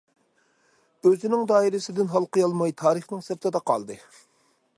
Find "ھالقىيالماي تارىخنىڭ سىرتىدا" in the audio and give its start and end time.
2.15-3.63